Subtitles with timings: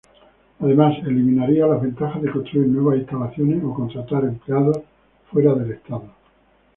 [0.59, 4.77] Además, eliminaría las ventajas de construir nuevas instalaciones o contratar empleados
[5.29, 6.11] fuera del estado.